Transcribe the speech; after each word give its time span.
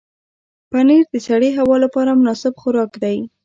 پنېر 0.69 1.03
د 1.13 1.15
سړې 1.27 1.49
هوا 1.57 1.75
لپاره 1.83 2.17
مناسب 2.19 2.53
خوراک 2.61 2.91
دی. 3.03 3.17